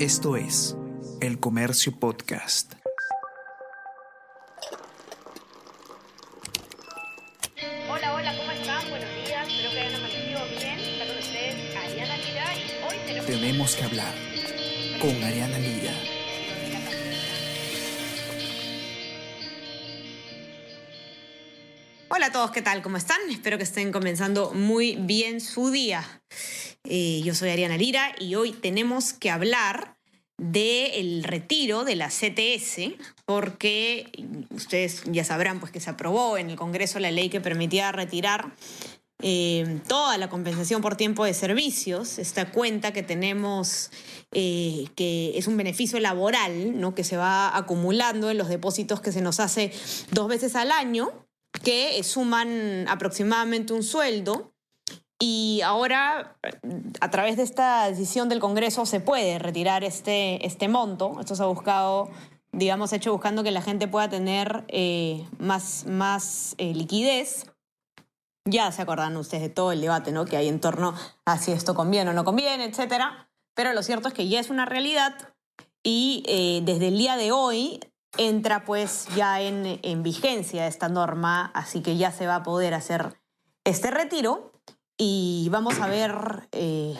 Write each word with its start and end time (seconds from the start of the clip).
Esto 0.00 0.34
es 0.34 0.74
El 1.20 1.38
Comercio 1.40 1.92
Podcast. 1.92 2.72
Hola, 7.86 8.14
hola, 8.14 8.34
¿cómo 8.38 8.50
están? 8.50 8.88
Buenos 8.88 9.10
días, 9.26 9.46
espero 9.46 9.70
que 9.72 9.78
hayan 9.78 9.94
amanecido 9.96 10.40
bien. 10.58 10.78
Está 10.78 11.06
con 11.06 11.18
ustedes 11.18 11.76
Ariana 11.76 12.16
Lira 12.16 12.56
y 12.56 12.88
hoy 12.88 12.96
tenemos... 13.06 13.26
Tenemos 13.26 13.76
que 13.76 13.84
hablar 13.84 14.14
con 15.02 15.22
Ariana 15.22 15.58
Lira. 15.58 15.92
Hola 22.08 22.26
a 22.26 22.32
todos, 22.32 22.50
¿qué 22.52 22.62
tal? 22.62 22.80
¿Cómo 22.80 22.96
están? 22.96 23.20
Espero 23.30 23.58
que 23.58 23.64
estén 23.64 23.92
comenzando 23.92 24.52
muy 24.54 24.96
bien 24.96 25.42
su 25.42 25.70
día. 25.70 26.22
Eh, 26.84 27.20
yo 27.24 27.34
soy 27.34 27.50
Ariana 27.50 27.76
Lira 27.76 28.14
y 28.18 28.34
hoy 28.34 28.52
tenemos 28.52 29.12
que 29.12 29.30
hablar 29.30 29.96
del 30.38 31.22
retiro 31.22 31.84
de 31.84 31.96
la 31.96 32.08
CTS, 32.08 32.94
porque 33.26 34.10
ustedes 34.50 35.02
ya 35.04 35.22
sabrán 35.22 35.60
pues, 35.60 35.70
que 35.70 35.80
se 35.80 35.90
aprobó 35.90 36.38
en 36.38 36.48
el 36.50 36.56
Congreso 36.56 36.98
la 36.98 37.10
ley 37.10 37.28
que 37.28 37.42
permitía 37.42 37.92
retirar 37.92 38.54
eh, 39.22 39.80
toda 39.86 40.16
la 40.16 40.30
compensación 40.30 40.80
por 40.80 40.96
tiempo 40.96 41.26
de 41.26 41.34
servicios, 41.34 42.18
esta 42.18 42.50
cuenta 42.50 42.92
que 42.92 43.02
tenemos, 43.02 43.90
eh, 44.32 44.86
que 44.94 45.36
es 45.36 45.46
un 45.46 45.58
beneficio 45.58 46.00
laboral, 46.00 46.80
¿no? 46.80 46.94
que 46.94 47.04
se 47.04 47.18
va 47.18 47.54
acumulando 47.54 48.30
en 48.30 48.38
los 48.38 48.48
depósitos 48.48 49.02
que 49.02 49.12
se 49.12 49.20
nos 49.20 49.40
hace 49.40 49.72
dos 50.12 50.28
veces 50.28 50.56
al 50.56 50.72
año, 50.72 51.26
que 51.62 52.02
suman 52.02 52.86
aproximadamente 52.88 53.74
un 53.74 53.82
sueldo. 53.82 54.49
Y 55.22 55.60
ahora, 55.62 56.34
a 57.02 57.10
través 57.10 57.36
de 57.36 57.42
esta 57.42 57.90
decisión 57.90 58.30
del 58.30 58.40
Congreso, 58.40 58.86
se 58.86 59.00
puede 59.00 59.38
retirar 59.38 59.84
este, 59.84 60.44
este 60.46 60.66
monto. 60.66 61.20
Esto 61.20 61.34
se 61.34 61.42
ha 61.42 61.46
buscado, 61.46 62.08
digamos, 62.52 62.90
hecho 62.94 63.12
buscando 63.12 63.42
que 63.42 63.50
la 63.50 63.60
gente 63.60 63.86
pueda 63.86 64.08
tener 64.08 64.64
eh, 64.68 65.28
más, 65.38 65.84
más 65.84 66.54
eh, 66.56 66.72
liquidez. 66.72 67.52
Ya 68.46 68.72
se 68.72 68.80
acordan 68.80 69.14
ustedes 69.18 69.42
de 69.42 69.48
todo 69.50 69.72
el 69.72 69.82
debate 69.82 70.10
¿no? 70.10 70.24
que 70.24 70.38
hay 70.38 70.48
en 70.48 70.58
torno 70.58 70.94
a 71.26 71.36
si 71.36 71.52
esto 71.52 71.74
conviene 71.74 72.10
o 72.10 72.14
no 72.14 72.24
conviene, 72.24 72.64
etcétera. 72.64 73.28
Pero 73.54 73.74
lo 73.74 73.82
cierto 73.82 74.08
es 74.08 74.14
que 74.14 74.26
ya 74.26 74.40
es 74.40 74.48
una 74.48 74.64
realidad 74.64 75.34
y 75.82 76.22
eh, 76.26 76.62
desde 76.64 76.88
el 76.88 76.96
día 76.96 77.18
de 77.18 77.30
hoy 77.30 77.80
entra 78.16 78.64
pues 78.64 79.06
ya 79.14 79.42
en, 79.42 79.80
en 79.82 80.02
vigencia 80.02 80.66
esta 80.66 80.88
norma, 80.88 81.50
así 81.54 81.82
que 81.82 81.98
ya 81.98 82.10
se 82.10 82.26
va 82.26 82.36
a 82.36 82.42
poder 82.42 82.72
hacer 82.72 83.20
este 83.64 83.90
retiro 83.90 84.49
y 85.02 85.48
vamos 85.48 85.80
a 85.80 85.86
ver 85.86 86.46
eh, 86.52 86.94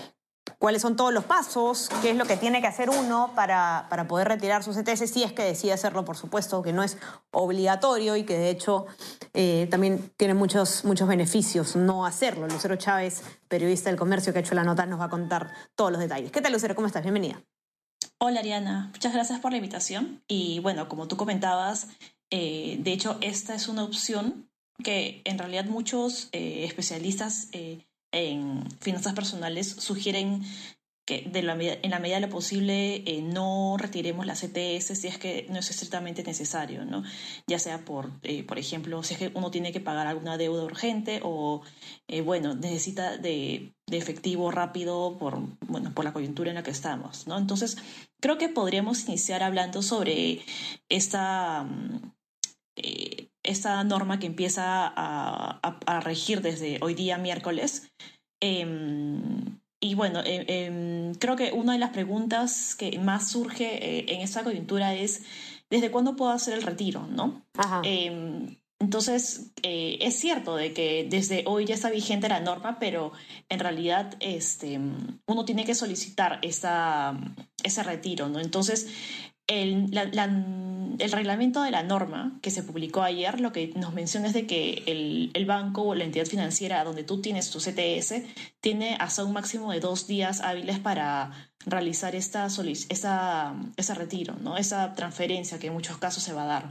cuáles 0.58 0.80
son 0.80 0.96
todos 0.96 1.12
los 1.12 1.24
pasos, 1.24 1.90
qué 2.00 2.12
es 2.12 2.16
lo 2.16 2.24
que 2.24 2.38
tiene 2.38 2.62
que 2.62 2.66
hacer 2.66 2.88
uno 2.88 3.30
para, 3.34 3.88
para 3.90 4.08
poder 4.08 4.26
retirar 4.26 4.64
su 4.64 4.72
CTS, 4.72 5.10
si 5.10 5.22
es 5.22 5.34
que 5.34 5.42
decide 5.42 5.74
hacerlo, 5.74 6.02
por 6.06 6.16
supuesto, 6.16 6.62
que 6.62 6.72
no 6.72 6.82
es 6.82 6.96
obligatorio 7.30 8.16
y 8.16 8.24
que 8.24 8.38
de 8.38 8.48
hecho 8.48 8.86
eh, 9.34 9.68
también 9.70 10.10
tiene 10.16 10.32
muchos, 10.32 10.86
muchos 10.86 11.06
beneficios 11.08 11.76
no 11.76 12.06
hacerlo. 12.06 12.48
Lucero 12.48 12.76
Chávez, 12.76 13.22
periodista 13.48 13.90
del 13.90 13.98
comercio 13.98 14.32
que 14.32 14.38
ha 14.38 14.42
hecho 14.42 14.54
la 14.54 14.64
nota, 14.64 14.86
nos 14.86 14.98
va 14.98 15.04
a 15.04 15.10
contar 15.10 15.52
todos 15.74 15.92
los 15.92 16.00
detalles. 16.00 16.32
¿Qué 16.32 16.40
tal, 16.40 16.54
Lucero? 16.54 16.74
¿Cómo 16.74 16.86
estás? 16.86 17.02
Bienvenida. 17.02 17.42
Hola 18.16 18.40
Ariana, 18.40 18.88
muchas 18.94 19.12
gracias 19.12 19.40
por 19.40 19.50
la 19.50 19.58
invitación. 19.58 20.22
Y 20.26 20.60
bueno, 20.60 20.88
como 20.88 21.06
tú 21.06 21.18
comentabas, 21.18 21.88
eh, 22.30 22.78
de 22.80 22.92
hecho 22.92 23.18
esta 23.20 23.54
es 23.54 23.68
una 23.68 23.84
opción 23.84 24.48
que 24.82 25.20
en 25.26 25.36
realidad 25.36 25.66
muchos 25.66 26.30
especialistas 26.32 27.48
en 28.12 28.64
finanzas 28.80 29.14
personales 29.14 29.69
sugieren 29.69 30.42
que 31.05 31.28
de 31.28 31.42
la, 31.42 31.55
en 31.61 31.91
la 31.91 31.98
medida 31.98 32.17
de 32.17 32.27
lo 32.27 32.33
posible 32.33 33.02
eh, 33.06 33.22
no 33.22 33.77
retiremos 33.78 34.27
la 34.27 34.34
CTS 34.34 34.97
si 34.97 35.08
es 35.08 35.19
que 35.19 35.47
no 35.50 35.58
es 35.58 35.70
estrictamente 35.70 36.22
necesario, 36.22 36.84
¿no? 36.84 37.02
Ya 37.47 37.58
sea 37.58 37.84
por, 37.84 38.11
eh, 38.22 38.44
por 38.44 38.58
ejemplo, 38.58 39.02
si 39.02 39.14
es 39.14 39.19
que 39.19 39.33
uno 39.34 39.50
tiene 39.50 39.72
que 39.72 39.80
pagar 39.80 40.07
alguna 40.07 40.36
deuda 40.36 40.62
urgente 40.64 41.20
o, 41.24 41.62
eh, 42.07 42.20
bueno, 42.20 42.55
necesita 42.55 43.17
de, 43.17 43.74
efectivo 43.90 44.52
rápido 44.52 45.17
por, 45.18 45.40
bueno, 45.67 45.92
por 45.92 46.05
la 46.05 46.13
coyuntura 46.13 46.51
en 46.51 46.55
la 46.57 46.63
que 46.63 46.70
estamos, 46.70 47.27
¿no? 47.27 47.36
Entonces, 47.39 47.77
creo 48.20 48.39
que 48.39 48.48
podríamos 48.48 49.08
iniciar 49.08 49.42
hablando 49.42 49.83
sobre 49.83 50.42
esta... 50.89 51.67
Eh, 51.68 52.20
esta 53.50 53.83
norma 53.84 54.18
que 54.18 54.27
empieza 54.27 54.86
a, 54.86 55.61
a, 55.62 55.78
a, 55.86 56.00
regir 56.00 56.40
desde 56.40 56.78
hoy 56.80 56.94
día 56.94 57.18
miércoles. 57.18 57.90
Eh, 58.40 58.64
y 59.83 59.94
bueno, 59.94 60.20
eh, 60.20 60.44
eh, 60.46 61.12
creo 61.18 61.36
que 61.36 61.52
una 61.52 61.72
de 61.72 61.78
las 61.78 61.90
preguntas 61.90 62.77
que 62.77 62.98
más 62.98 63.30
surge 63.30 63.98
eh, 63.98 64.05
en 64.08 64.20
esta 64.20 64.44
coyuntura 64.44 64.94
es, 64.94 65.22
¿desde 65.70 65.90
cuándo 65.90 66.16
puedo 66.16 66.33
hacer 66.33 66.52
el 66.55 66.62
retiro? 66.62 67.06
¿no? 67.10 67.42
Em, 67.83 68.56
entonces, 68.78 69.52
eh, 69.62 69.96
es 70.02 70.18
cierto 70.18 70.56
de 70.56 70.74
que 70.74 71.06
desde 71.08 71.44
hoy 71.46 71.64
ya 71.64 71.74
está 71.74 71.90
vigente 71.90 72.28
la 72.28 72.40
norma, 72.40 72.78
pero 72.78 73.12
en 73.48 73.58
realidad 73.58 74.16
este, 74.20 74.78
uno 75.27 75.44
tiene 75.46 75.64
que 75.64 75.74
solicitar 75.74 76.40
esa, 76.42 77.18
ese 77.62 77.83
retiro. 77.83 78.28
¿no? 78.28 78.39
Entonces, 78.39 78.86
el, 79.50 79.90
el, 80.98 81.12
reglamento 81.12 81.62
de 81.62 81.72
la 81.72 81.83
norma 81.83 82.38
que 82.40 82.50
se 82.50 82.62
publicó 82.62 83.02
ayer 83.02 83.40
lo 83.40 83.52
que 83.52 83.72
nos 83.74 83.92
menciona 83.92 84.28
es 84.28 84.33
de 84.33 84.46
que 84.46 84.84
el, 84.86 85.30
el, 85.34 85.44
banco 85.44 85.83
o 85.83 85.94
la 85.94 86.05
entidad 86.05 86.27
financiera 86.27 86.84
donde 86.84 87.02
tú 87.02 87.20
tienes 87.20 87.50
tu 87.50 87.58
CTS 87.58 88.22
tiene 88.60 88.96
hasta 89.00 89.24
un 89.24 89.33
máximo 89.33 89.72
de 89.72 89.80
dos 89.80 90.06
días 90.06 90.40
hábiles 90.40 90.78
para 90.78 91.33
realizar 91.66 92.14
esta, 92.14 92.46
esa, 92.46 93.55
ese 93.77 93.94
retiro, 93.94 94.36
¿no? 94.40 94.56
esa 94.56 94.94
transferencia 94.94 95.58
que 95.58 95.66
en 95.66 95.74
muchos 95.74 95.98
casos 95.98 96.22
se 96.22 96.33
va 96.33 96.44
a 96.44 96.46
dar. 96.46 96.70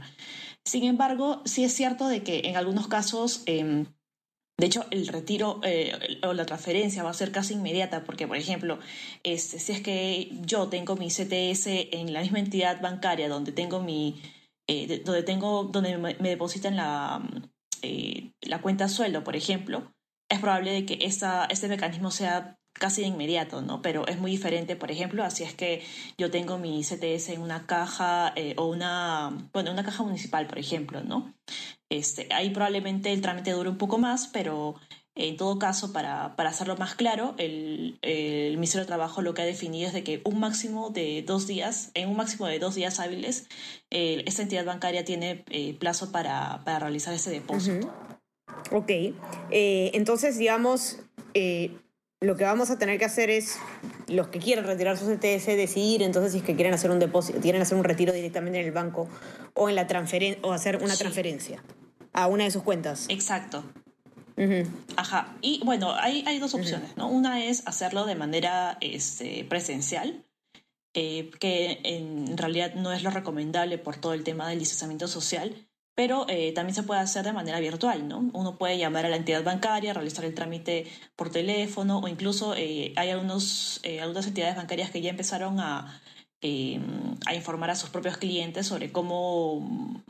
Sin 0.64 0.84
embargo, 0.84 1.42
sí 1.44 1.64
es 1.64 1.74
cierto 1.74 2.08
de 2.08 2.22
que 2.22 2.42
en 2.44 2.56
algunos 2.56 2.88
casos... 2.88 3.42
Eh, 3.46 3.84
de 4.60 4.66
hecho, 4.66 4.84
el 4.90 5.06
retiro 5.06 5.58
eh, 5.64 6.18
o 6.22 6.34
la 6.34 6.44
transferencia 6.44 7.02
va 7.02 7.10
a 7.10 7.14
ser 7.14 7.32
casi 7.32 7.54
inmediata 7.54 8.04
porque, 8.04 8.28
por 8.28 8.36
ejemplo, 8.36 8.78
este, 9.22 9.58
si 9.58 9.72
es 9.72 9.80
que 9.80 10.28
yo 10.42 10.68
tengo 10.68 10.96
mi 10.96 11.08
CTS 11.08 11.66
en 11.92 12.12
la 12.12 12.20
misma 12.20 12.40
entidad 12.40 12.78
bancaria 12.82 13.30
donde 13.30 13.52
tengo 13.52 13.80
mi, 13.82 14.20
eh, 14.68 15.02
donde 15.02 15.22
tengo, 15.22 15.64
donde 15.64 15.96
me, 15.96 16.14
me 16.20 16.28
depositan 16.28 16.76
la, 16.76 17.22
eh, 17.80 18.32
la 18.42 18.60
cuenta 18.60 18.88
sueldo, 18.88 19.24
por 19.24 19.34
ejemplo, 19.34 19.94
es 20.28 20.40
probable 20.40 20.72
de 20.72 20.84
que 20.84 20.98
este 21.00 21.68
mecanismo 21.68 22.10
sea 22.10 22.58
casi 22.74 23.00
de 23.00 23.08
inmediato, 23.08 23.62
¿no? 23.62 23.80
Pero 23.80 24.06
es 24.08 24.18
muy 24.18 24.30
diferente, 24.30 24.76
por 24.76 24.90
ejemplo, 24.90 25.24
así 25.24 25.42
es 25.42 25.54
que 25.54 25.82
yo 26.18 26.30
tengo 26.30 26.58
mi 26.58 26.82
CTS 26.82 27.30
en 27.30 27.40
una 27.40 27.66
caja 27.66 28.34
o 28.56 28.66
una, 28.66 29.48
bueno, 29.54 29.72
una 29.72 29.84
caja 29.84 30.02
municipal, 30.02 30.46
por 30.46 30.58
ejemplo, 30.58 31.02
¿no? 31.02 31.34
Este, 31.90 32.28
ahí 32.32 32.50
probablemente 32.50 33.12
el 33.12 33.20
trámite 33.20 33.50
dure 33.50 33.68
un 33.68 33.78
poco 33.78 33.98
más, 33.98 34.28
pero 34.28 34.76
en 35.16 35.36
todo 35.36 35.58
caso, 35.58 35.92
para, 35.92 36.36
para 36.36 36.50
hacerlo 36.50 36.76
más 36.76 36.94
claro, 36.94 37.34
el, 37.36 37.98
el, 38.02 38.54
Ministerio 38.54 38.84
de 38.84 38.86
Trabajo 38.86 39.22
lo 39.22 39.34
que 39.34 39.42
ha 39.42 39.44
definido 39.44 39.88
es 39.88 39.92
de 39.92 40.04
que 40.04 40.22
un 40.24 40.38
máximo 40.38 40.90
de 40.90 41.22
dos 41.26 41.46
días, 41.48 41.90
en 41.94 42.08
un 42.08 42.16
máximo 42.16 42.46
de 42.46 42.60
dos 42.60 42.76
días 42.76 43.00
hábiles, 43.00 43.48
eh, 43.90 44.22
esta 44.26 44.42
entidad 44.42 44.64
bancaria 44.64 45.04
tiene 45.04 45.44
eh, 45.50 45.74
plazo 45.74 46.12
para, 46.12 46.62
para, 46.64 46.78
realizar 46.78 47.12
ese 47.12 47.30
depósito. 47.30 47.88
Uh 47.88 47.90
-huh. 47.90 48.78
Ok, 48.78 48.90
eh, 49.50 49.90
entonces 49.94 50.38
digamos, 50.38 50.98
lo 52.20 52.36
que 52.36 52.44
vamos 52.44 52.70
a 52.70 52.78
tener 52.78 52.98
que 52.98 53.04
hacer 53.04 53.30
es 53.30 53.58
los 54.06 54.28
que 54.28 54.38
quieren 54.38 54.64
retirar 54.64 54.96
su 54.96 55.06
CTS 55.06 55.46
decidir 55.56 56.02
entonces 56.02 56.32
si 56.32 56.38
es 56.38 56.44
que 56.44 56.54
quieren 56.54 56.74
hacer 56.74 56.90
un 56.90 56.98
depósito, 56.98 57.40
quieren 57.40 57.62
hacer 57.62 57.76
un 57.76 57.84
retiro 57.84 58.12
directamente 58.12 58.60
en 58.60 58.66
el 58.66 58.72
banco 58.72 59.08
o 59.54 59.68
en 59.68 59.74
la 59.74 59.86
transferencia 59.86 60.40
o 60.42 60.52
hacer 60.52 60.76
una 60.76 60.94
sí. 60.94 61.00
transferencia 61.00 61.62
a 62.12 62.26
una 62.26 62.44
de 62.44 62.50
sus 62.50 62.62
cuentas. 62.62 63.06
Exacto. 63.08 63.64
Uh 64.36 64.42
-huh. 64.42 64.66
Ajá. 64.96 65.36
Y 65.42 65.60
bueno, 65.64 65.94
hay, 65.94 66.24
hay 66.26 66.38
dos 66.38 66.54
opciones, 66.54 66.90
uh 66.90 66.94
-huh. 66.94 66.98
¿no? 66.98 67.08
Una 67.08 67.44
es 67.44 67.66
hacerlo 67.66 68.06
de 68.06 68.14
manera 68.14 68.78
este, 68.80 69.44
presencial, 69.44 70.24
eh, 70.94 71.30
que 71.38 71.80
en 71.84 72.36
realidad 72.36 72.74
no 72.74 72.92
es 72.92 73.02
lo 73.02 73.10
recomendable 73.10 73.78
por 73.78 73.96
todo 73.96 74.14
el 74.14 74.24
tema 74.24 74.48
del 74.48 74.58
distanciamiento 74.58 75.08
social, 75.08 75.54
pero 75.94 76.24
eh, 76.28 76.52
también 76.52 76.74
se 76.74 76.82
puede 76.82 77.00
hacer 77.00 77.24
de 77.24 77.32
manera 77.32 77.60
virtual, 77.60 78.08
¿no? 78.08 78.30
Uno 78.32 78.56
puede 78.56 78.78
llamar 78.78 79.04
a 79.04 79.08
la 79.10 79.16
entidad 79.16 79.44
bancaria, 79.44 79.92
realizar 79.92 80.24
el 80.24 80.34
trámite 80.34 80.86
por 81.16 81.30
teléfono 81.30 81.98
o 81.98 82.08
incluso 82.08 82.54
eh, 82.56 82.94
hay 82.96 83.10
algunos, 83.10 83.82
algunas 84.00 84.26
entidades 84.26 84.56
bancarias 84.56 84.90
que 84.90 85.02
ya 85.02 85.10
empezaron 85.10 85.60
a, 85.60 86.00
eh, 86.42 86.80
a, 87.26 87.34
informar 87.34 87.70
a 87.70 87.74
sus 87.74 87.90
propios 87.90 88.16
clientes 88.16 88.66
sobre 88.66 88.92
cómo, 88.92 90.02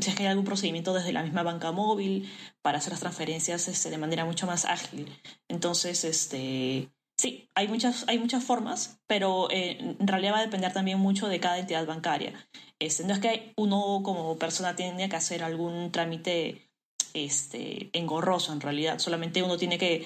si 0.00 0.10
es 0.10 0.16
que 0.16 0.22
hay 0.22 0.30
algún 0.30 0.44
procedimiento 0.44 0.94
desde 0.94 1.12
la 1.12 1.22
misma 1.22 1.42
banca 1.42 1.72
móvil 1.72 2.30
para 2.62 2.78
hacer 2.78 2.92
las 2.92 3.00
transferencias 3.00 3.68
este, 3.68 3.90
de 3.90 3.98
manera 3.98 4.24
mucho 4.24 4.46
más 4.46 4.64
ágil. 4.64 5.08
Entonces, 5.48 6.04
este, 6.04 6.88
sí, 7.18 7.48
hay 7.54 7.68
muchas, 7.68 8.04
hay 8.08 8.18
muchas 8.18 8.44
formas, 8.44 8.98
pero 9.06 9.48
en 9.50 10.06
realidad 10.06 10.34
va 10.34 10.38
a 10.38 10.46
depender 10.46 10.72
también 10.72 10.98
mucho 10.98 11.28
de 11.28 11.40
cada 11.40 11.58
entidad 11.58 11.86
bancaria. 11.86 12.32
Este, 12.78 13.04
no 13.04 13.12
es 13.14 13.20
que 13.20 13.52
uno 13.56 14.00
como 14.02 14.38
persona 14.38 14.76
tiene 14.76 15.08
que 15.08 15.16
hacer 15.16 15.42
algún 15.42 15.92
trámite 15.92 16.70
este, 17.14 17.90
engorroso 17.92 18.52
en 18.52 18.60
realidad, 18.60 18.98
solamente 18.98 19.42
uno 19.42 19.56
tiene 19.56 19.78
que 19.78 20.04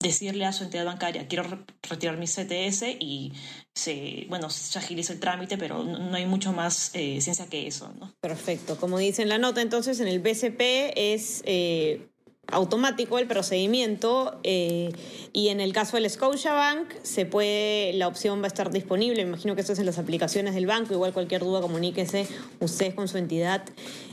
decirle 0.00 0.46
a 0.46 0.52
su 0.52 0.64
entidad 0.64 0.86
bancaria, 0.86 1.28
quiero 1.28 1.44
retirar 1.82 2.16
mi 2.16 2.26
CTS 2.26 2.84
y 2.98 3.32
se, 3.74 4.24
bueno, 4.28 4.48
se 4.48 4.78
agiliza 4.78 5.12
el 5.12 5.20
trámite, 5.20 5.58
pero 5.58 5.84
no, 5.84 6.14
hay 6.16 6.24
mucho 6.24 6.52
más 6.52 6.90
eh, 6.94 7.20
ciencia 7.20 7.46
que 7.46 7.66
eso. 7.66 7.92
¿no? 8.00 8.12
Perfecto. 8.20 8.76
Como 8.78 8.98
dice 8.98 9.22
en 9.22 9.28
la 9.28 9.38
nota, 9.38 9.60
entonces 9.60 10.00
en 10.00 10.08
el 10.08 10.20
BCP 10.20 10.60
es 10.96 11.42
eh, 11.44 12.08
automático 12.46 13.18
el 13.18 13.26
procedimiento 13.26 14.40
eh, 14.42 14.90
y 15.34 15.48
en 15.48 15.60
el 15.60 15.72
caso 15.74 15.98
del 15.98 16.08
Scotiabank 16.08 16.94
se 17.02 17.26
puede, 17.26 17.92
la 17.92 18.08
opción 18.08 18.40
va 18.40 18.44
a 18.44 18.48
estar 18.48 18.70
disponible, 18.70 19.22
me 19.24 19.30
imagino 19.30 19.54
que 19.54 19.60
esto 19.60 19.74
es 19.74 19.78
en 19.78 19.86
las 19.86 19.98
aplicaciones 19.98 20.54
del 20.54 20.66
banco, 20.66 20.94
igual 20.94 21.12
cualquier 21.12 21.42
duda 21.42 21.60
comuníquese 21.60 22.26
ustedes 22.60 22.94
con 22.94 23.06
su 23.06 23.18
entidad 23.18 23.62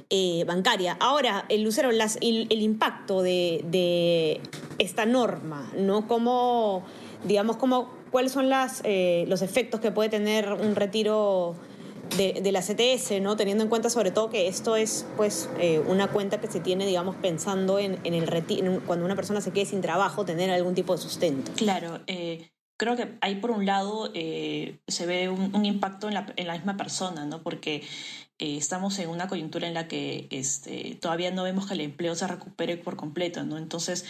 eh, 0.09 0.44
bancaria. 0.48 0.95
Ahora, 1.00 1.45
el 1.50 1.63
Lucero, 1.63 1.89
el, 1.89 2.01
el, 2.21 2.62
impacto 2.62 3.21
de, 3.21 4.42
esta 4.77 5.06
norma, 5.06 5.69
¿no? 5.77 6.07
¿Cómo, 6.07 6.83
digamos, 7.25 7.57
cómo, 7.57 7.89
cuáles 8.09 8.31
son 8.31 8.50
las, 8.50 8.81
eh, 8.86 9.25
los 9.27 9.42
efectos 9.42 9.81
que 9.81 9.92
puede 9.92 10.09
tener 10.09 10.54
un 10.54 10.75
retiro 10.75 11.56
de, 12.15 12.51
la 12.51 12.62
CTS, 12.62 13.21
¿no? 13.21 13.36
Teniendo 13.36 13.63
en 13.63 13.69
cuenta 13.69 13.89
sobre 13.89 14.12
todo 14.12 14.30
que 14.30 14.48
esto 14.48 14.77
es 14.77 15.06
pues 15.18 15.50
eh, 15.59 15.80
una 15.86 16.07
cuenta 16.07 16.39
que 16.39 16.48
se 16.48 16.62
tiene, 16.62 16.86
digamos, 16.86 17.15
pensando 17.18 17.77
en, 17.77 18.00
en 18.06 18.13
el 18.13 18.27
retiro, 18.27 18.81
cuando 18.86 19.04
una 19.04 19.15
persona 19.15 19.42
se 19.42 19.51
quede 19.51 19.65
sin 19.65 19.81
trabajo, 19.81 20.24
tener 20.24 20.50
algún 20.51 20.74
tipo 20.74 20.95
de 20.95 21.01
sustento. 21.01 21.51
Claro, 21.57 22.00
creo 22.77 22.95
que 22.95 23.18
ahí 23.21 23.35
por 23.35 23.51
un 23.51 23.65
lado 23.65 24.12
se 24.13 25.06
ve 25.06 25.29
un, 25.29 25.65
impacto 25.65 26.07
en 26.07 26.13
la, 26.13 26.53
misma 26.53 26.77
persona, 26.77 27.25
¿no? 27.25 27.41
Porque 27.41 27.83
eh, 28.39 28.57
estamos 28.57 29.00
en 29.00 29.09
una 29.09 29.27
coyuntura 29.27 29.68
en 29.68 29.74
la 29.74 29.88
que 29.88 30.27
este, 30.29 30.95
todavía 31.01 31.31
no 31.31 31.44
vemos 31.44 31.68
que 31.68 31.74
el 31.74 31.81
empleo 31.81 32.15
se 32.15 32.27
recupere 32.27 32.77
por 32.77 32.95
completo, 32.95 33.44
¿no? 33.44 33.57
Entonces, 33.57 34.06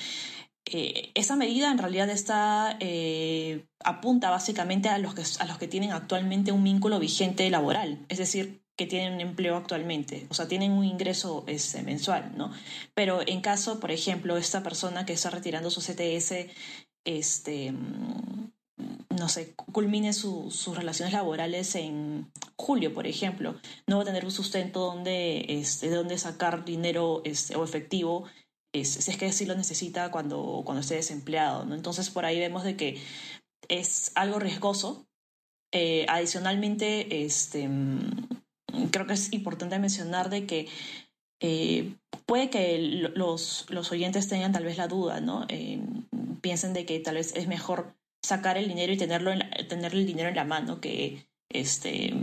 eh, 0.66 1.12
esa 1.16 1.38
medida 1.38 1.72
en 1.72 1.78
realidad 1.78 2.10
está, 2.10 2.76
eh, 2.82 3.66
apunta 3.84 4.30
básicamente 4.30 4.90
a 4.90 4.98
los, 4.98 5.16
que, 5.16 5.24
a 5.40 5.46
los 5.46 5.58
que 5.58 5.68
tienen 5.70 5.92
actualmente 5.92 6.52
un 6.52 6.64
vínculo 6.64 7.00
vigente 7.00 7.50
laboral, 7.50 8.06
es 8.10 8.18
decir, 8.18 8.62
que 8.76 8.86
tienen 8.86 9.14
un 9.14 9.22
empleo 9.22 9.56
actualmente, 9.56 10.28
o 10.30 10.34
sea, 10.34 10.48
tienen 10.48 10.72
un 10.74 10.84
ingreso 10.84 11.46
este, 11.48 11.82
mensual, 11.84 12.34
¿no? 12.38 12.52
Pero 12.94 13.22
en 13.26 13.42
caso, 13.42 13.80
por 13.80 13.92
ejemplo, 13.92 14.38
esta 14.38 14.62
persona 14.62 15.06
que 15.06 15.14
está 15.14 15.30
retirando 15.30 15.72
su 15.72 15.82
CTS, 15.82 16.48
este, 17.06 17.74
no 19.10 19.30
sé, 19.30 19.54
culmine 19.56 20.14
sus 20.14 20.68
relaciones 20.76 21.14
laborales 21.14 21.76
en 21.76 22.32
julio, 22.56 22.94
por 22.94 23.08
ejemplo, 23.08 23.56
no 23.88 23.98
va 23.98 24.04
a 24.04 24.06
tener 24.06 24.26
un 24.26 24.32
sustento 24.32 24.82
donde, 24.82 25.46
este, 25.48 25.90
de 25.90 25.96
donde 25.96 26.18
sacar 26.18 26.66
dinero 26.66 27.22
este, 27.24 27.56
o 27.56 27.64
efectivo, 27.64 28.26
es, 28.74 28.90
si 28.90 29.12
es 29.12 29.18
que 29.18 29.32
sí 29.32 29.46
lo 29.46 29.56
necesita 29.56 30.12
cuando, 30.12 30.62
cuando 30.66 30.82
esté 30.82 30.96
desempleado. 30.96 31.66
¿no? 31.66 31.76
Entonces, 31.76 32.10
por 32.10 32.26
ahí 32.26 32.40
vemos 32.40 32.64
de 32.64 32.76
que 32.76 33.02
es 33.68 34.12
algo 34.16 34.40
riesgoso. 34.40 35.08
Eh, 35.72 36.06
adicionalmente, 36.08 37.26
este, 37.26 37.70
creo 38.92 39.08
que 39.08 39.14
es 39.14 39.34
importante 39.34 39.80
mencionar 39.80 40.30
de 40.30 40.46
que 40.46 40.68
eh, 41.40 41.96
puede 42.26 42.50
que 42.50 42.78
los, 43.16 43.66
los 43.70 43.92
oyentes 43.92 44.28
tengan 44.28 44.52
tal 44.52 44.64
vez 44.64 44.78
la 44.78 44.88
duda, 44.88 45.20
¿no? 45.22 45.46
Eh, 45.50 45.80
piensen 46.42 46.74
de 46.74 46.86
que 46.86 47.00
tal 47.00 47.16
vez 47.16 47.36
es 47.36 47.48
mejor 47.48 47.94
sacar 48.22 48.58
el 48.58 48.68
dinero 48.68 48.94
y 48.94 48.98
tenerlo 48.98 49.32
en 49.32 49.42
tener 49.68 49.94
el 49.94 50.06
dinero 50.06 50.30
en 50.30 50.36
la 50.36 50.44
mano 50.44 50.82
que 50.82 51.28
este 51.50 52.14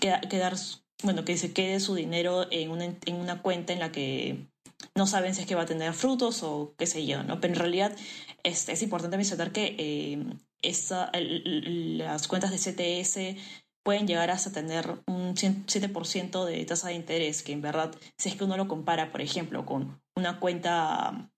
quedar 0.00 0.54
bueno 1.02 1.24
que 1.24 1.36
se 1.36 1.52
quede 1.52 1.80
su 1.80 1.94
dinero 1.94 2.46
en 2.50 2.70
una, 2.70 2.84
en 2.84 3.14
una 3.16 3.42
cuenta 3.42 3.72
en 3.72 3.78
la 3.78 3.92
que 3.92 4.46
no 4.94 5.06
saben 5.06 5.34
si 5.34 5.42
es 5.42 5.46
que 5.46 5.54
va 5.54 5.62
a 5.62 5.66
tener 5.66 5.92
frutos 5.92 6.42
o 6.42 6.74
qué 6.76 6.86
sé 6.86 7.06
yo 7.06 7.22
no 7.22 7.40
pero 7.40 7.54
en 7.54 7.60
realidad 7.60 7.96
este, 8.42 8.72
es 8.72 8.82
importante 8.82 9.16
mencionar 9.16 9.52
que 9.52 9.76
eh, 9.78 10.24
las 10.62 12.28
cuentas 12.28 12.50
de 12.50 12.58
CTS 12.58 13.40
pueden 13.82 14.06
llegar 14.06 14.30
hasta 14.30 14.52
tener 14.52 15.00
un 15.06 15.34
7% 15.34 16.44
de 16.44 16.64
tasa 16.64 16.88
de 16.88 16.94
interés, 16.94 17.42
que 17.42 17.52
en 17.52 17.62
verdad, 17.62 17.94
si 18.16 18.28
es 18.28 18.36
que 18.36 18.44
uno 18.44 18.56
lo 18.56 18.68
compara, 18.68 19.10
por 19.10 19.20
ejemplo, 19.20 19.66
con 19.66 20.00
una 20.16 20.38
cuenta 20.38 21.30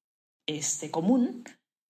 este, 0.46 0.90
común, 0.90 1.44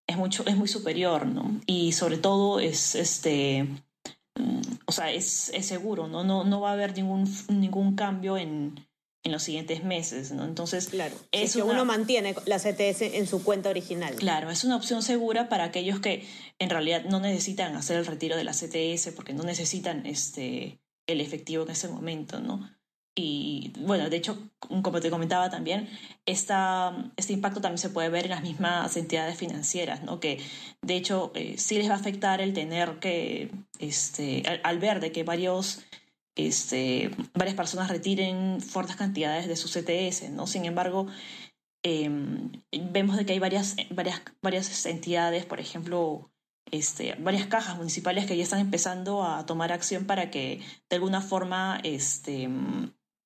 es 0.07 0.17
mucho, 0.17 0.45
es 0.47 0.57
muy 0.57 0.69
superior, 0.69 1.27
¿no? 1.27 1.61
Y 1.67 1.93
sobre 1.93 2.19
todo 2.19 2.61
es 2.61 2.95
este 2.95 3.67
mm, 4.37 4.61
o 4.87 4.93
sea, 4.93 5.11
es, 5.13 5.51
es 5.55 5.67
seguro, 5.67 6.07
¿no? 6.07 6.25
¿no? 6.25 6.45
No 6.45 6.61
va 6.61 6.71
a 6.71 6.73
haber 6.75 6.95
ningún, 6.97 7.29
ningún 7.49 7.95
cambio 7.95 8.37
en, 8.37 8.87
en 9.25 9.33
los 9.33 9.43
siguientes 9.43 9.83
meses, 9.83 10.33
¿no? 10.33 10.45
Entonces, 10.45 10.89
claro, 10.89 11.17
es 11.33 11.55
que 11.55 11.63
uno 11.63 11.85
mantiene 11.87 12.35
la 12.45 12.59
CTS 12.59 13.03
en 13.15 13.27
su 13.27 13.43
cuenta 13.43 13.71
original. 13.71 14.15
Claro, 14.17 14.51
es 14.51 14.65
una 14.65 14.77
opción 14.77 15.03
segura 15.03 15.49
para 15.49 15.65
aquellos 15.65 16.01
que 16.01 16.27
en 16.59 16.69
realidad 16.69 17.05
no 17.07 17.21
necesitan 17.21 17.75
hacer 17.75 17.97
el 17.97 18.07
retiro 18.07 18.37
de 18.37 18.45
la 18.45 18.53
CTS 18.53 19.13
porque 19.17 19.33
no 19.33 19.43
necesitan 19.43 20.05
este 20.07 20.79
el 21.07 21.21
efectivo 21.21 21.65
en 21.65 21.71
ese 21.71 21.89
momento, 21.89 22.41
¿no? 22.41 22.71
Y 23.17 23.73
bueno, 23.79 24.11
de 24.11 24.17
hecho, 24.17 24.37
como 24.59 25.01
te 25.01 25.11
comentaba 25.11 25.49
también, 25.49 25.89
esta, 26.27 27.13
este 27.17 27.33
impacto 27.33 27.61
también 27.61 27.79
se 27.79 27.91
puede 27.91 28.09
ver 28.09 28.25
en 28.25 28.33
las 28.33 28.43
mismas 28.43 28.97
entidades 28.97 29.39
financieras, 29.39 30.03
¿no? 30.03 30.19
que 30.19 30.41
de 30.83 30.97
hecho 30.97 31.31
eh, 31.37 31.55
sí 31.57 31.77
les 31.77 31.89
va 31.89 31.95
a 31.95 31.99
afectar 31.99 32.41
el 32.41 32.53
tener 32.55 32.99
que, 32.99 33.53
este, 33.79 34.43
al, 34.65 34.79
ver 34.81 34.99
de 34.99 35.13
que 35.13 35.23
varios, 35.23 35.85
este, 36.35 37.13
varias 37.35 37.55
personas 37.55 37.89
retiren 37.89 38.61
fuertes 38.61 38.97
cantidades 38.97 39.47
de 39.47 39.55
su 39.55 39.69
CTS. 39.69 40.31
¿no? 40.31 40.49
Sin 40.49 40.65
embargo, 40.65 41.07
em, 41.85 42.51
vemos 42.73 43.17
de 43.17 43.27
que 43.27 43.35
hay 43.35 43.39
varias, 43.39 43.77
varias, 43.91 44.23
varias 44.43 44.87
entidades, 44.87 45.47
por 45.47 45.61
ejemplo, 45.61 46.33
este, 46.73 47.15
varias 47.21 47.47
cajas 47.47 47.77
municipales 47.77 48.27
que 48.27 48.37
ya 48.37 48.43
están 48.43 48.59
empezando 48.59 49.23
a 49.23 49.47
tomar 49.47 49.71
acción 49.71 50.07
para 50.07 50.31
que 50.31 50.61
de 50.91 50.97
alguna 50.97 51.21
forma 51.21 51.79
este, 51.85 52.49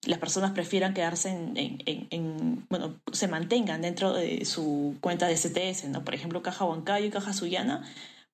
las 0.07 0.19
personas 0.19 0.53
prefieran 0.53 0.95
quedarse 0.95 1.31
en, 1.31 2.67
bueno, 2.69 3.01
se 3.13 3.29
mantengan 3.29 3.83
dentro 3.83 4.13
de 4.13 4.45
su 4.45 4.97
cuenta 5.01 5.27
de 5.27 5.35
CTS, 5.35 5.89
¿no? 5.89 6.05
Por 6.05 6.15
ejemplo, 6.15 6.43
Caja 6.43 6.65
Huancayo 6.65 7.07
y 7.07 7.11
Caja 7.11 7.33
Suyana 7.33 7.83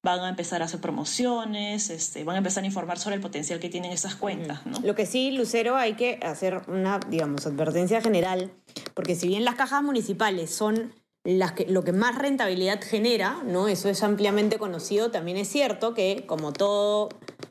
van 0.03 0.21
a 0.21 0.29
empezar 0.29 0.61
a 0.61 0.67
hacer 0.67 0.81
promociones, 0.81 1.89
este, 1.89 2.23
van 2.25 2.35
a 2.35 2.39
empezar 2.39 2.63
a 2.63 2.67
informar 2.67 2.99
sobre 2.99 3.17
el 3.17 3.23
potencial 3.23 3.59
que 3.59 3.71
tienen 3.71 3.91
esas 3.91 4.15
cuentas, 4.15 4.67
¿no? 4.67 4.79
Lo 4.81 4.95
que 4.95 5.07
sí, 5.07 5.31
Lucero, 5.31 5.77
hay 5.77 5.95
que 5.95 6.21
hacer 6.23 6.61
una, 6.69 7.01
digamos, 7.09 7.47
advertencia 7.47 8.03
general, 8.03 8.53
porque 8.93 9.15
si 9.15 9.29
bien 9.29 9.47
las 9.47 9.55
cajas 9.55 9.83
municipales 9.83 10.55
son 10.55 10.93
las 11.25 11.53
que, 11.53 11.65
lo 11.67 11.85
que 11.85 11.93
más 11.93 12.19
rentabilidad 12.19 12.83
genera, 12.83 13.43
¿no? 13.47 13.67
Eso 13.67 13.89
es 13.89 14.03
ampliamente 14.03 14.59
conocido, 14.59 15.11
también 15.11 15.39
es 15.39 15.49
cierto 15.49 15.95
que, 15.95 16.25
como 16.27 16.53
todo 16.53 17.09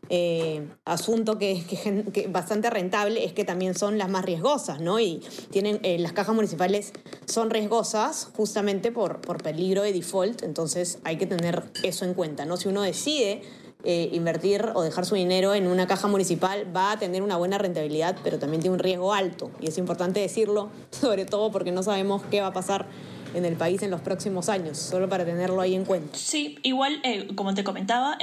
eh, 0.09 0.67
asunto 0.83 1.37
que 1.37 1.51
es 1.53 2.31
bastante 2.31 2.69
rentable 2.69 3.23
es 3.23 3.33
que 3.33 3.45
también 3.45 3.73
son 3.73 3.97
las 3.97 4.09
más 4.09 4.25
riesgosas, 4.25 4.81
¿no? 4.81 4.99
Y 4.99 5.21
tienen, 5.49 5.79
eh, 5.83 5.97
las 5.97 6.11
cajas 6.11 6.35
municipales 6.35 6.91
son 7.25 7.49
riesgosas 7.49 8.29
justamente 8.35 8.91
por, 8.91 9.21
por 9.21 9.41
peligro 9.41 9.81
de 9.81 9.93
default, 9.93 10.43
entonces 10.43 10.99
hay 11.05 11.17
que 11.17 11.25
tener 11.25 11.63
eso 11.83 12.03
en 12.03 12.13
cuenta, 12.13 12.45
¿no? 12.45 12.57
Si 12.57 12.67
uno 12.67 12.81
decide 12.81 13.41
eh, 13.85 14.09
invertir 14.11 14.71
o 14.75 14.81
dejar 14.81 15.05
su 15.05 15.15
dinero 15.15 15.55
en 15.55 15.67
una 15.67 15.87
caja 15.87 16.07
municipal 16.07 16.67
va 16.75 16.91
a 16.91 16.99
tener 16.99 17.21
una 17.21 17.37
buena 17.37 17.57
rentabilidad, 17.57 18.17
pero 18.23 18.39
también 18.39 18.61
tiene 18.61 18.73
un 18.73 18.79
riesgo 18.79 19.13
alto. 19.13 19.51
Y 19.61 19.67
es 19.67 19.77
importante 19.77 20.19
decirlo, 20.19 20.69
sobre 20.91 21.25
todo 21.25 21.49
porque 21.51 21.71
no 21.71 21.81
sabemos 21.81 22.23
qué 22.29 22.41
va 22.41 22.47
a 22.47 22.53
pasar 22.53 22.87
en 23.33 23.45
el 23.45 23.55
país 23.55 23.81
en 23.81 23.89
los 23.89 24.01
próximos 24.01 24.47
años, 24.47 24.77
solo 24.77 25.09
para 25.09 25.25
tenerlo 25.25 25.59
ahí 25.59 25.73
en 25.73 25.85
cuenta. 25.85 26.15
Sí, 26.15 26.59
igual, 26.61 27.01
como 27.35 27.55
te 27.55 27.63
comentaba, 27.63 28.15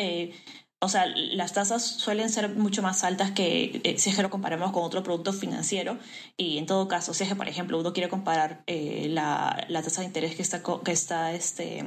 o 0.83 0.89
sea, 0.89 1.07
las 1.07 1.53
tasas 1.53 1.85
suelen 1.85 2.31
ser 2.31 2.49
mucho 2.49 2.81
más 2.83 3.05
altas 3.05 3.33
que 3.33 3.81
eh, 3.85 3.99
si 3.99 4.11
es 4.11 4.17
que 4.17 4.23
lo 4.23 4.31
comparamos 4.31 4.73
con 4.73 4.83
otro 4.83 5.03
producto 5.03 5.33
financiero. 5.33 5.99
Y 6.39 6.59
en 6.59 6.67
todo 6.67 6.89
caso, 6.89 7.13
si 7.13 7.25
es 7.25 7.29
que, 7.29 7.37
por 7.37 7.49
ejemplo, 7.49 7.79
uno 7.79 7.93
quiere 7.93 8.09
comparar 8.09 8.63
eh, 8.67 9.09
la, 9.11 9.67
la, 9.69 9.83
tasa 9.83 10.01
de 10.01 10.07
interés 10.07 10.35
que 10.37 10.43
está, 10.43 10.63
que 10.85 10.93
está 10.93 11.33
este, 11.33 11.85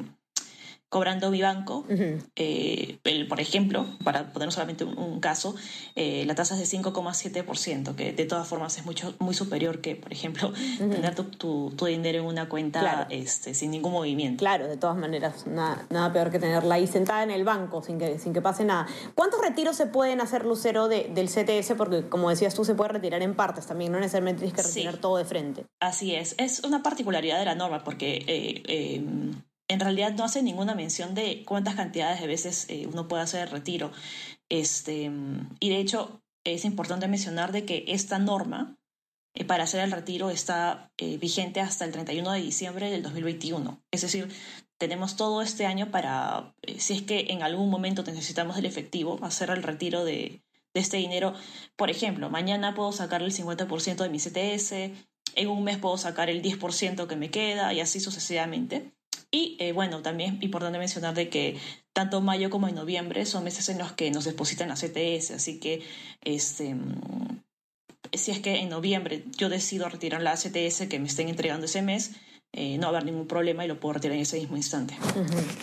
cobrando 0.94 1.32
mi 1.32 1.42
banco, 1.42 1.88
eh, 2.36 3.00
por 3.28 3.40
ejemplo, 3.40 3.88
para 4.04 4.32
poner 4.32 4.52
solamente 4.52 4.84
un, 4.84 5.20
caso, 5.20 5.56
eh, 5.96 6.24
la 6.28 6.36
tasa 6.36 6.54
es 6.54 6.70
de 6.70 6.78
5,7%, 6.78 7.96
que 7.96 8.14
de 8.14 8.26
todas 8.26 8.48
formas 8.48 8.78
es 8.78 8.86
mucho, 8.86 9.16
muy 9.18 9.34
superior 9.34 9.82
que, 9.82 9.96
por 9.96 10.14
ejemplo, 10.14 10.54
tener 10.78 11.16
tu, 11.16 11.72
tu, 11.72 11.86
dinero 11.88 12.20
en 12.20 12.26
una 12.26 12.48
cuenta 12.48 13.08
este, 13.10 13.56
sin 13.56 13.72
ningún 13.72 13.92
movimiento. 13.92 14.42
Claro, 14.42 14.68
de 14.68 14.78
todas 14.78 14.96
maneras, 14.96 15.48
nada, 15.48 15.84
nada, 15.90 16.14
peor 16.14 16.30
que 16.30 16.38
tenerla 16.38 16.76
ahí 16.76 16.86
sentada 16.86 17.24
en 17.24 17.32
el 17.32 17.44
banco 17.44 17.82
sin 17.82 17.98
que, 17.98 18.20
sin 18.20 18.32
que 18.32 18.44
pase 18.44 18.64
nada. 18.64 18.86
¿Cuántos 19.16 19.42
retiros 19.42 19.76
se 19.76 19.88
pueden 19.88 20.22
hacer, 20.22 20.46
Lucero, 20.46 20.90
de, 20.90 21.10
del 21.12 21.28
CTS? 21.28 21.74
Porque, 21.76 22.08
como 22.08 22.30
decías 22.30 22.54
tú, 22.54 22.66
se 22.66 22.76
puede 22.76 22.92
retirar 22.92 23.24
en 23.24 23.34
partes 23.34 23.66
también, 23.66 23.92
no 23.92 23.98
necesariamente 23.98 24.44
tienes 24.44 24.56
que 24.56 24.68
retirar 24.68 24.98
todo 24.98 25.18
de 25.18 25.26
frente. 25.26 25.66
Así 25.80 26.14
es, 26.14 26.36
es 26.38 26.60
una 26.64 26.84
particularidad 26.84 27.40
de 27.40 27.46
la 27.46 27.56
norma, 27.56 27.84
porque... 27.84 28.24
Eh, 28.28 28.62
em, 28.68 29.34
en 29.68 29.80
realidad 29.80 30.14
no 30.14 30.24
hace 30.24 30.44
ninguna 30.44 30.76
mención 30.76 31.16
de 31.16 31.44
cuántas 31.46 31.76
cantidades 31.76 32.20
de 32.22 32.28
veces 32.28 32.66
eh, 32.70 32.88
uno 32.88 33.08
puede 33.08 33.24
hacer 33.24 33.42
el 33.42 33.50
retiro. 33.50 33.92
Este, 34.50 35.12
y 35.60 35.70
de 35.70 35.78
hecho, 35.78 36.22
es 36.44 36.66
importante 36.66 37.08
mencionar 37.08 37.52
de 37.52 37.66
que 37.66 37.86
esta 37.88 38.20
norma 38.20 38.78
eh, 39.36 39.46
para 39.46 39.64
hacer 39.64 39.84
el 39.84 39.92
retiro 39.92 40.30
está 40.30 40.92
eh, 40.98 41.18
vigente 41.18 41.62
hasta 41.62 41.86
el 41.86 41.92
31 41.92 42.32
de 42.32 42.42
diciembre 42.42 42.92
del 42.92 43.04
2021. 43.04 43.82
Es 43.92 44.02
decir, 44.02 44.30
tenemos 44.78 45.16
todo 45.16 45.42
este 45.42 45.66
año 45.66 45.92
para, 45.92 46.54
si 46.78 46.94
es 46.94 47.02
que 47.04 47.28
en 47.30 47.42
algún 47.42 47.70
momento 47.70 48.04
necesitamos 48.04 48.58
el 48.58 48.66
efectivo, 48.66 49.18
hacer 49.24 49.50
el 49.50 49.64
retiro 49.64 50.04
de, 50.04 50.44
de 50.74 50.82
este 50.82 50.98
dinero. 50.98 51.34
Por 51.76 51.90
ejemplo, 51.90 52.30
mañana 52.30 52.76
puedo 52.76 52.92
sacar 52.92 53.22
el 53.22 53.32
50% 53.32 54.04
de 54.04 54.10
mi 54.10 54.20
CTS, 54.20 54.92
en 55.36 55.48
un 55.48 55.64
mes 55.64 55.78
puedo 55.78 55.98
sacar 55.98 56.30
el 56.30 56.42
10% 56.42 57.08
que 57.08 57.16
me 57.16 57.32
queda 57.32 57.74
y 57.74 57.80
así 57.80 58.00
sucesivamente. 58.00 58.94
Y 59.34 59.58
eh, 59.58 59.72
bueno, 59.72 60.04
también 60.04 60.36
es 60.36 60.44
importante 60.44 60.78
mencionar 60.78 61.16
de 61.16 61.28
que 61.28 61.58
tanto 61.92 62.22
mayo 62.22 62.52
como 62.52 62.68
en 62.68 62.76
noviembre 62.76 63.26
son 63.26 63.44
meses 63.44 63.68
en 63.68 63.80
los 63.80 63.92
que 63.94 64.12
nos 64.12 64.26
depositan 64.26 64.70
la 64.70 64.76
CTS, 64.76 65.32
así 65.32 65.60
que 65.60 65.82
este, 66.24 66.76
mm, 66.76 67.42
si 68.14 68.30
es 68.30 68.40
que 68.42 68.58
en 68.58 68.70
noviembre 68.70 69.24
yo 69.36 69.50
decido 69.50 69.90
retirar 69.90 70.22
la 70.22 70.36
CTS 70.36 70.88
que 70.88 71.00
me 71.00 71.08
estén 71.08 71.30
entregando 71.30 71.66
ese 71.66 71.82
mes, 71.82 72.12
eh, 72.56 72.78
no 72.78 72.84
va 72.84 72.86
a 72.86 73.02
haber 73.02 73.06
ningún 73.06 73.28
problema 73.28 73.66
y 73.66 73.68
lo 73.68 73.80
puedo 73.80 73.94
retirar 73.94 74.16
en 74.16 74.22
ese 74.22 74.38
mismo 74.38 74.56
instante. 74.56 74.96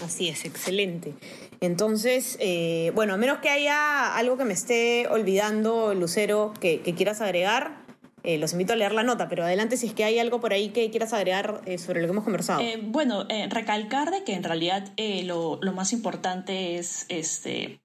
Así 0.02 0.28
es, 0.28 0.44
excelente. 0.44 1.14
Entonces, 1.60 2.36
eh, 2.40 2.90
bueno, 2.96 3.14
a 3.14 3.16
menos 3.16 3.38
que 3.38 3.48
haya 3.48 4.16
algo 4.16 4.36
que 4.36 4.44
me 4.44 4.54
esté 4.54 5.06
olvidando, 5.06 5.94
Lucero, 5.94 6.52
que, 6.60 6.80
quieras 6.80 7.20
agregar, 7.20 7.79
eh, 8.22 8.38
los 8.38 8.52
invito 8.52 8.72
a 8.72 8.76
leer 8.76 8.92
la 8.92 9.02
nota, 9.02 9.28
pero 9.28 9.44
adelante 9.44 9.76
si 9.76 9.86
es 9.86 9.94
que 9.94 10.04
hay 10.04 10.18
algo 10.18 10.40
por 10.40 10.52
ahí 10.52 10.70
que 10.70 10.90
quieras 10.90 11.12
agregar 11.12 11.62
sobre 11.78 12.00
lo 12.00 12.06
que 12.06 12.12
hemos 12.12 12.24
conversado. 12.24 12.62
bueno, 12.82 13.26
recalcar 13.48 14.10
de 14.10 14.24
que 14.24 14.34
en 14.34 14.44
realidad 14.44 14.92
lo, 15.24 15.58
lo, 15.62 15.72
más 15.72 15.92
importante 15.92 16.76
es 16.76 17.06
este, 17.08 17.80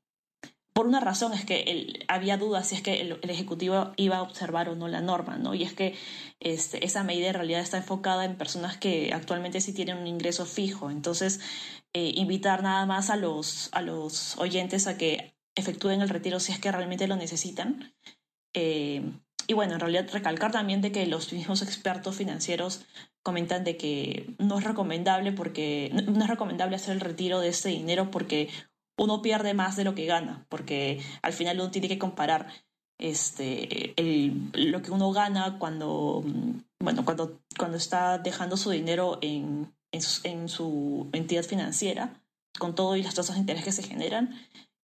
por 0.76 0.88
una 0.88 1.00
razón 1.00 1.32
es 1.32 1.46
que 1.46 2.04
había 2.10 2.36
dudas 2.36 2.68
si 2.68 2.76
es 2.76 2.82
que 2.82 3.00
el, 3.00 3.18
Ejecutivo 3.22 3.94
iba 3.96 4.18
a 4.18 4.22
observar 4.22 4.68
o 4.68 4.76
no 4.76 4.90
la 4.90 5.00
norma, 5.00 5.38
¿no? 5.38 5.56
Y 5.56 5.64
es 5.64 5.72
que 5.72 5.96
este, 6.42 6.84
esa 6.84 7.02
medida 7.06 7.30
en 7.30 7.36
realidad 7.36 7.62
está 7.62 7.78
enfocada 7.78 8.26
en 8.26 8.38
personas 8.38 8.76
que 8.76 9.14
actualmente 9.14 9.62
sí 9.62 9.72
tienen 9.72 9.98
un 9.98 10.06
ingreso 10.06 10.46
fijo. 10.46 10.92
Entonces, 10.92 11.40
eh, 11.94 12.12
invitar 12.16 12.62
nada 12.62 12.86
más 12.86 13.10
a 13.10 13.16
los, 13.16 13.70
a 13.72 13.82
los 13.82 14.38
oyentes 14.38 14.86
a 14.88 14.98
que 14.98 15.38
efectúen 15.56 16.02
el 16.02 16.10
retiro 16.10 16.42
si 16.42 16.52
es 16.52 16.60
que 16.60 16.74
realmente 16.74 17.08
lo 17.08 17.16
necesitan. 17.16 17.96
Eh, 18.54 19.02
y 19.48 19.54
bueno, 19.54 19.74
en 19.74 19.80
realidad 19.80 20.08
recalcar 20.12 20.52
también 20.52 20.82
de 20.82 20.92
que 20.92 21.06
los 21.06 21.32
mismos 21.34 21.62
expertos 21.62 22.16
financieros 22.16 22.86
comentan 23.24 23.64
de 23.64 23.78
que 23.78 24.36
no 24.40 24.60
es 24.60 24.64
recomendable 24.64 25.32
porque 25.32 25.92
no 25.94 26.24
es 26.24 26.30
recomendable 26.30 26.76
hacer 26.76 26.94
el 26.94 27.02
retiro 27.02 27.40
de 27.40 27.50
ese 27.50 27.70
dinero 27.70 28.12
porque 28.12 28.50
uno 28.98 29.22
pierde 29.22 29.54
más 29.54 29.76
de 29.76 29.84
lo 29.84 29.96
que 29.96 30.06
gana, 30.06 30.46
porque 30.50 31.02
al 31.22 31.34
final 31.34 31.60
uno 31.60 31.72
tiene 31.72 31.88
que 31.88 32.00
comparar 32.00 32.48
este, 32.98 33.94
el, 34.00 34.52
lo 34.54 34.82
que 34.82 34.92
uno 34.92 35.12
gana 35.12 35.58
cuando, 35.60 36.24
bueno, 36.80 37.04
cuando, 37.04 37.42
cuando 37.58 37.78
está 37.78 38.18
dejando 38.20 38.58
su 38.58 38.70
dinero 38.72 39.20
en, 39.22 39.74
en, 39.92 40.02
su, 40.02 40.22
en 40.24 40.50
su 40.50 41.10
entidad 41.12 41.44
financiera, 41.44 42.22
con 42.58 42.74
todo 42.74 42.96
y 42.96 43.04
las 43.04 43.16
tasas 43.16 43.36
de 43.36 43.42
interés 43.42 43.66
que 43.66 43.72
se 43.74 43.84
generan, 43.84 44.34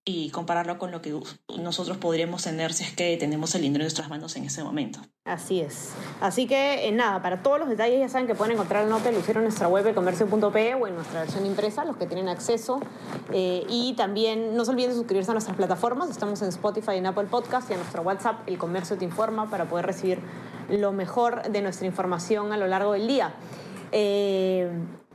y 0.03 0.31
compararlo 0.31 0.79
con 0.79 0.89
lo 0.89 1.01
que 1.01 1.15
nosotros 1.60 1.98
podríamos 1.98 2.43
tener 2.43 2.74
si 2.74 2.84
es 2.84 2.91
que 2.91 3.15
tenemos 3.17 3.53
el 3.53 3.62
dinero 3.62 3.84
en 3.84 3.86
nuestras 3.86 4.10
manos 4.10 4.36
en 4.36 4.46
ese 4.46 4.63
momento. 4.63 5.00
Así 5.25 5.62
es. 5.62 5.91
Así 6.20 6.48
que 6.48 6.88
eh, 6.88 6.91
nada, 6.91 7.22
para 7.22 7.43
todos 7.43 7.60
los 7.60 7.70
detalles 7.70 8.00
ya 8.00 8.10
saben 8.10 8.25
que 8.25 8.34
pueden 8.34 8.53
encontrar 8.53 8.84
la 8.84 8.89
nota 8.89 9.12
de 9.12 9.15
Lucero 9.15 9.39
en 9.39 9.46
nuestra 9.46 9.67
web 9.67 9.93
comercio.pe 9.93 10.74
o 10.74 10.88
en 10.88 10.96
nuestra 10.96 11.22
versión 11.22 11.46
impresa, 11.46 11.86
los 11.86 11.98
que 11.98 12.08
tienen 12.08 12.29
acceso. 12.29 12.79
Eh, 13.31 13.63
y 13.70 13.93
también 13.93 14.55
no 14.55 14.65
se 14.65 14.72
olviden 14.72 14.89
de 14.89 14.96
suscribirse 14.96 15.29
a 15.29 15.34
nuestras 15.36 15.55
plataformas. 15.55 16.10
Estamos 16.10 16.41
en 16.41 16.50
Spotify 16.50 16.96
en 16.96 17.05
Apple 17.05 17.25
Podcast 17.25 17.70
y 17.70 17.75
a 17.75 17.77
nuestro 17.77 18.01
WhatsApp, 18.01 18.48
El 18.48 18.58
Comercio 18.58 18.98
Te 18.98 19.05
Informa, 19.05 19.51
para 19.51 19.65
poder 19.65 19.86
recibir 19.86 20.20
lo 20.67 20.93
mejor 20.93 21.43
de 21.51 21.62
nuestra 21.62 21.86
información 21.86 22.51
a 22.53 22.58
lo 22.58 22.65
largo 22.65 22.93
del 22.93 23.08
día. 23.08 23.36
Eh, 23.91 24.72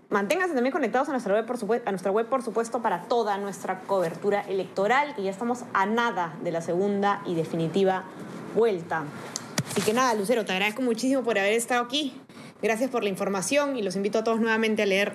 Manténganse 0.08 0.54
también 0.54 0.72
conectados 0.72 1.08
a 1.08 1.12
nuestra, 1.12 1.34
web, 1.34 1.46
por 1.46 1.58
supuesto, 1.58 1.88
a 1.88 1.92
nuestra 1.92 2.12
web, 2.12 2.26
por 2.26 2.42
supuesto, 2.42 2.80
para 2.80 3.02
toda 3.02 3.38
nuestra 3.38 3.80
cobertura 3.80 4.42
electoral, 4.42 5.14
que 5.16 5.24
ya 5.24 5.30
estamos 5.30 5.64
a 5.72 5.84
nada 5.86 6.36
de 6.42 6.52
la 6.52 6.60
segunda 6.60 7.22
y 7.26 7.34
definitiva 7.34 8.04
vuelta. 8.54 9.04
Así 9.68 9.82
que 9.82 9.92
nada, 9.92 10.14
Lucero, 10.14 10.44
te 10.44 10.52
agradezco 10.52 10.82
muchísimo 10.82 11.22
por 11.22 11.38
haber 11.38 11.54
estado 11.54 11.82
aquí. 11.82 12.14
Gracias 12.62 12.88
por 12.88 13.02
la 13.02 13.10
información 13.10 13.76
y 13.76 13.82
los 13.82 13.96
invito 13.96 14.18
a 14.18 14.24
todos 14.24 14.40
nuevamente 14.40 14.82
a 14.82 14.86
leer 14.86 15.12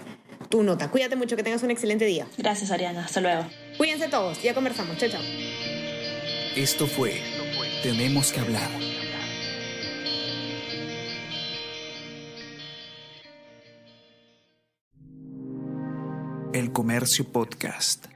tu 0.50 0.62
nota. 0.64 0.92
Cuídate 0.92 1.16
mucho, 1.16 1.38
que 1.38 1.44
tengas 1.44 1.64
un 1.64 1.72
excelente 1.72 2.06
día. 2.06 2.28
Gracias, 2.38 2.70
Ariana. 2.70 3.06
Hasta 3.06 3.22
luego. 3.22 3.46
Cuídense 3.78 4.10
todos, 4.10 4.42
ya 4.44 4.54
conversamos. 4.54 4.98
Chao, 4.98 5.10
chao. 5.10 5.22
Esto 6.56 6.86
fue 6.86 7.22
Tenemos 7.82 8.34
que 8.34 8.42
hablar 8.42 8.70
Comercio 16.72 17.26
Podcast. 17.26 18.11